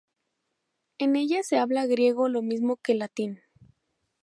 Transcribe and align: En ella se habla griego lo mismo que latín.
En 0.97 1.15
ella 1.15 1.43
se 1.43 1.59
habla 1.59 1.85
griego 1.85 2.27
lo 2.27 2.41
mismo 2.41 2.77
que 2.77 2.95
latín. 2.95 3.43